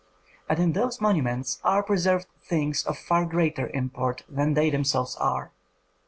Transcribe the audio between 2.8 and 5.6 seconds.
of far greater import than they themselves are.